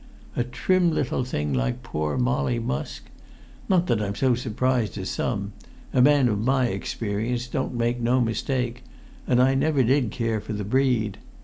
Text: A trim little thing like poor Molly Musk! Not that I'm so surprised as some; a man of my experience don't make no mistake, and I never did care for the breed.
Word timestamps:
A 0.35 0.43
trim 0.43 0.89
little 0.89 1.23
thing 1.23 1.53
like 1.53 1.83
poor 1.83 2.17
Molly 2.17 2.57
Musk! 2.57 3.03
Not 3.69 3.85
that 3.85 4.01
I'm 4.01 4.15
so 4.15 4.33
surprised 4.33 4.97
as 4.97 5.11
some; 5.11 5.53
a 5.93 6.01
man 6.01 6.27
of 6.27 6.41
my 6.41 6.69
experience 6.69 7.45
don't 7.45 7.75
make 7.75 7.99
no 8.01 8.19
mistake, 8.19 8.83
and 9.27 9.39
I 9.39 9.53
never 9.53 9.83
did 9.83 10.09
care 10.09 10.41
for 10.41 10.53
the 10.53 10.63
breed. 10.65 11.19